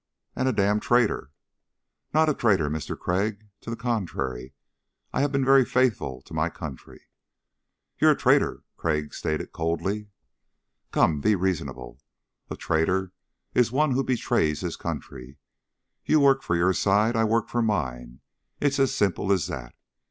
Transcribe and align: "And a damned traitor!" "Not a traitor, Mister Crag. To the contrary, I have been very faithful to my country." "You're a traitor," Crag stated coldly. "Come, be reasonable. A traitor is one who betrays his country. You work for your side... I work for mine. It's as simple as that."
"And 0.35 0.47
a 0.47 0.51
damned 0.51 0.81
traitor!" 0.81 1.29
"Not 2.11 2.27
a 2.27 2.33
traitor, 2.33 2.71
Mister 2.71 2.95
Crag. 2.95 3.47
To 3.61 3.69
the 3.69 3.75
contrary, 3.75 4.55
I 5.13 5.21
have 5.21 5.31
been 5.31 5.45
very 5.45 5.63
faithful 5.63 6.23
to 6.23 6.33
my 6.33 6.49
country." 6.49 7.01
"You're 7.99 8.09
a 8.13 8.17
traitor," 8.17 8.63
Crag 8.77 9.13
stated 9.13 9.51
coldly. 9.51 10.07
"Come, 10.91 11.21
be 11.21 11.35
reasonable. 11.35 11.99
A 12.49 12.55
traitor 12.55 13.11
is 13.53 13.71
one 13.71 13.91
who 13.91 14.03
betrays 14.03 14.61
his 14.61 14.75
country. 14.75 15.37
You 16.03 16.19
work 16.19 16.41
for 16.41 16.55
your 16.55 16.73
side... 16.73 17.15
I 17.15 17.23
work 17.23 17.47
for 17.47 17.61
mine. 17.61 18.21
It's 18.59 18.79
as 18.79 18.95
simple 18.95 19.31
as 19.31 19.45
that." 19.49 19.75